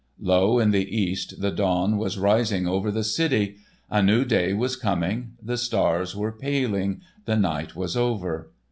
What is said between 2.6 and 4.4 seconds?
over the city. A new